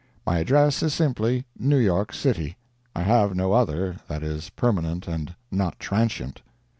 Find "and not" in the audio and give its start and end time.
5.07-5.77